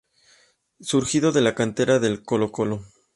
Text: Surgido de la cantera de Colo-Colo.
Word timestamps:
Surgido 0.79 1.31
de 1.31 1.41
la 1.41 1.53
cantera 1.53 1.99
de 1.99 2.23
Colo-Colo. 2.23 2.83